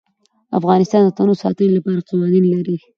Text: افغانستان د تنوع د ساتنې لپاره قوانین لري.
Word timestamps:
افغانستان 0.59 1.01
د 1.03 1.09
تنوع 1.17 1.35
د 1.37 1.41
ساتنې 1.43 1.69
لپاره 1.77 2.05
قوانین 2.09 2.45
لري. 2.53 2.77